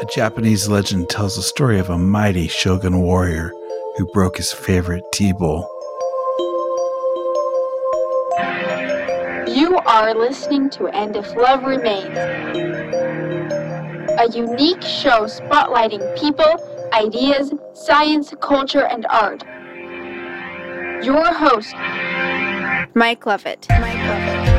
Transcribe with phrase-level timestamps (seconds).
[0.00, 3.52] A Japanese legend tells the story of a mighty shogun warrior
[3.96, 5.68] who broke his favorite tea bowl.
[9.46, 12.16] You are listening to And If Love Remains,
[14.18, 16.54] a unique show spotlighting people,
[16.94, 19.44] ideas, science, culture, and art.
[21.04, 21.74] Your host,
[22.94, 23.66] Mike Lovett.
[23.70, 24.58] Mike Lovett.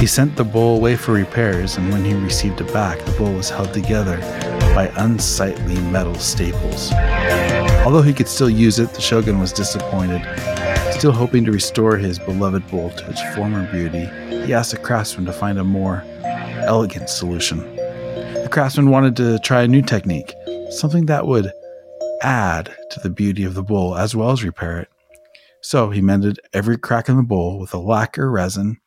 [0.00, 3.32] He sent the bowl away for repairs, and when he received it back, the bowl
[3.32, 4.18] was held together
[4.72, 6.92] by unsightly metal staples.
[7.84, 10.22] Although he could still use it, the shogun was disappointed.
[10.96, 14.06] Still hoping to restore his beloved bowl to its former beauty,
[14.46, 16.02] he asked the craftsman to find a more
[16.64, 17.58] elegant solution.
[17.76, 20.32] The craftsman wanted to try a new technique,
[20.70, 21.52] something that would
[22.22, 24.88] add to the beauty of the bowl as well as repair it.
[25.60, 28.78] So he mended every crack in the bowl with a lacquer resin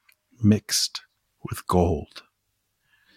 [0.42, 1.02] mixed
[1.48, 2.24] with gold.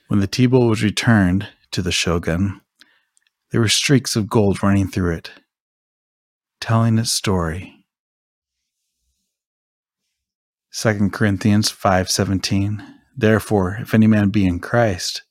[0.08, 2.60] When the tea bowl was returned to the shogun,
[3.52, 5.30] there were streaks of gold running through it,
[6.60, 7.81] telling its story.
[10.72, 15.22] 2 Corinthians 5:17 Therefore if any man be in Christ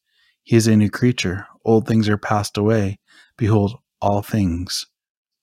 [0.43, 2.99] he is a new creature old things are passed away
[3.37, 4.85] behold all things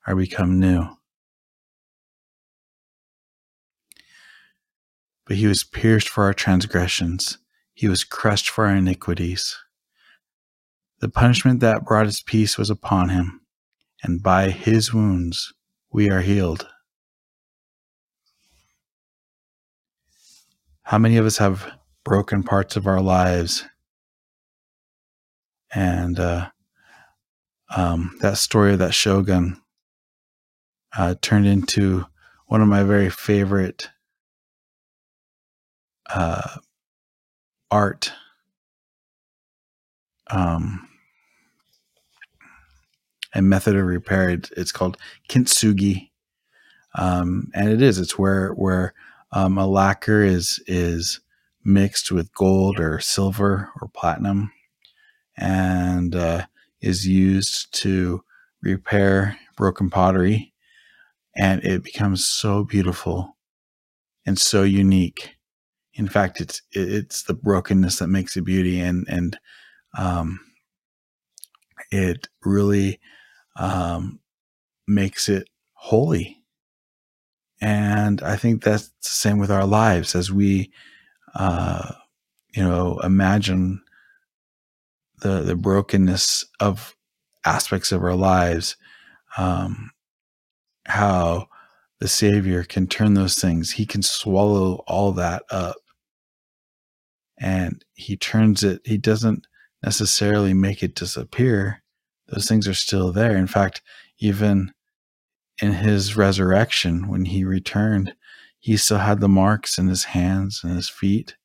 [0.06, 0.88] are become new
[5.28, 7.36] But he was pierced for our transgressions,
[7.74, 9.58] he was crushed for our iniquities.
[11.00, 13.42] The punishment that brought us peace was upon him,
[14.02, 15.52] and by his wounds
[15.92, 16.66] we are healed.
[20.88, 21.70] How many of us have
[22.02, 23.66] broken parts of our lives?
[25.74, 26.48] And uh,
[27.76, 29.60] um, that story of that shogun
[30.96, 32.06] uh, turned into
[32.46, 33.90] one of my very favorite
[36.08, 36.56] uh,
[37.70, 38.14] art
[40.28, 40.88] um,
[43.34, 44.30] a method of repair.
[44.30, 44.96] It's called
[45.28, 46.08] kintsugi,
[46.94, 47.98] um, and it is.
[47.98, 48.94] It's where where
[49.32, 51.20] um, a lacquer is is
[51.64, 54.52] mixed with gold or silver or platinum,
[55.36, 56.46] and uh,
[56.80, 58.22] is used to
[58.62, 60.52] repair broken pottery,
[61.36, 63.36] and it becomes so beautiful
[64.26, 65.38] and so unique
[65.98, 69.36] in fact, it's it's the brokenness that makes it beauty, and and
[69.98, 70.38] um,
[71.90, 73.00] it really
[73.56, 74.20] um,
[74.86, 76.37] makes it holy.
[77.60, 80.70] And I think that's the same with our lives as we,
[81.34, 81.92] uh,
[82.54, 83.82] you know, imagine
[85.20, 86.94] the the brokenness of
[87.44, 88.76] aspects of our lives,
[89.36, 89.90] um,
[90.86, 91.48] how
[92.00, 93.72] the Savior can turn those things.
[93.72, 95.76] He can swallow all that up
[97.38, 99.46] and he turns it, he doesn't
[99.82, 101.82] necessarily make it disappear.
[102.28, 103.36] Those things are still there.
[103.36, 103.80] In fact,
[104.18, 104.72] even
[105.60, 108.14] in his resurrection, when he returned,
[108.58, 111.36] he still had the marks in his hands and his feet.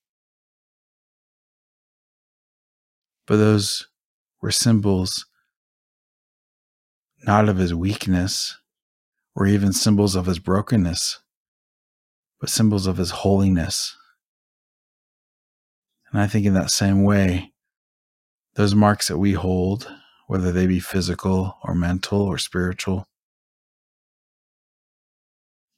[3.26, 3.88] But those
[4.42, 5.26] were symbols
[7.26, 8.58] not of his weakness
[9.36, 11.20] or even symbols of his brokenness,
[12.40, 13.96] but symbols of his holiness.
[16.12, 17.54] And I think in that same way,
[18.56, 19.92] those marks that we hold,
[20.28, 23.08] whether they be physical or mental or spiritual,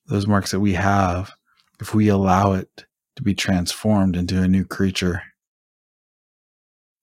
[0.08, 1.32] those marks that we have,
[1.80, 2.86] if we allow it
[3.16, 5.24] to be transformed into a new creature,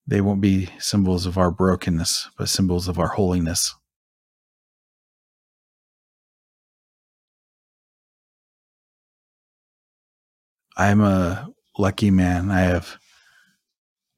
[0.07, 3.75] they won't be symbols of our brokenness, but symbols of our holiness.
[10.77, 12.51] I'm a lucky man.
[12.51, 12.99] I have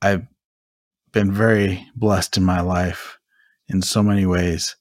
[0.00, 0.26] I've
[1.12, 3.18] been very blessed in my life
[3.68, 4.76] in so many ways,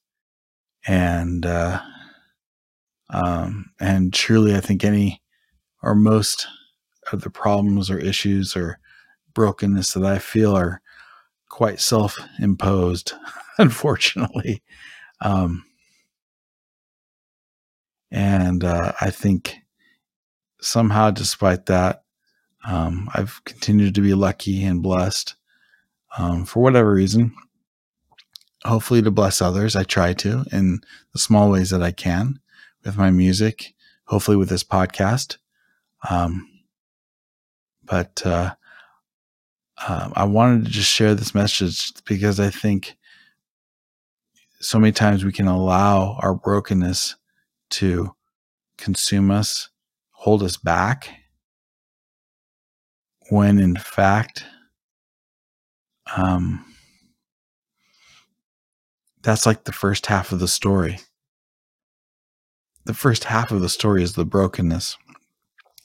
[0.85, 1.81] and uh,
[3.09, 5.21] um, and truly, I think any
[5.81, 6.47] or most
[7.11, 8.79] of the problems or issues or
[9.33, 10.81] brokenness that I feel are
[11.49, 13.13] quite self-imposed,
[13.57, 14.63] unfortunately.
[15.21, 15.65] Um,
[18.11, 19.57] and uh, I think
[20.61, 22.03] somehow, despite that,
[22.65, 25.35] um, I've continued to be lucky and blessed
[26.17, 27.35] um, for whatever reason.
[28.63, 30.79] Hopefully, to bless others, I try to in
[31.11, 32.39] the small ways that I can
[32.85, 33.73] with my music,
[34.05, 35.37] hopefully, with this podcast.
[36.09, 36.49] Um,
[37.83, 38.55] but uh,
[39.87, 42.95] um, I wanted to just share this message because I think
[44.59, 47.15] so many times we can allow our brokenness
[47.71, 48.15] to
[48.77, 49.69] consume us,
[50.11, 51.09] hold us back,
[53.29, 54.45] when in fact,
[56.15, 56.63] um,
[59.21, 60.99] that's like the first half of the story.
[62.85, 64.97] The first half of the story is the brokenness.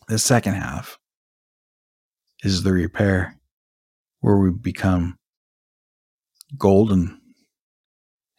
[0.08, 0.98] The second half
[2.42, 3.38] is the repair
[4.20, 5.16] where we become
[6.56, 7.20] golden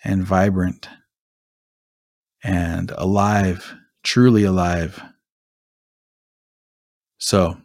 [0.03, 0.89] and vibrant
[2.43, 5.01] and alive, truly alive.
[7.17, 7.57] So,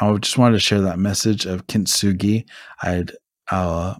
[0.00, 2.46] I just wanted to share that message of kintsugi.
[2.82, 3.12] I'd,
[3.50, 3.94] uh,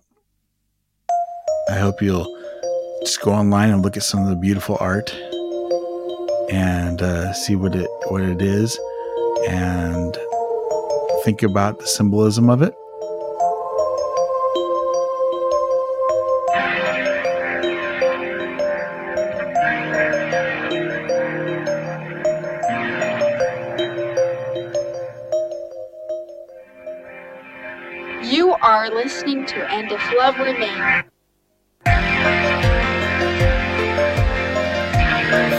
[1.70, 2.26] I hope you'll
[3.00, 5.14] just go online and look at some of the beautiful art
[6.50, 8.78] and uh, see what it what it is,
[9.48, 10.16] and
[11.24, 12.74] think about the symbolism of it.
[28.22, 31.04] You are listening to And If Love Remains.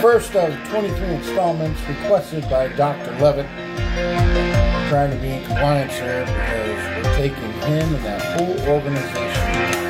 [0.06, 3.12] First of 23 installments requested by Dr.
[3.14, 3.48] Levitt.
[3.58, 9.85] We're trying to be in compliance here because we're taking him and that whole organization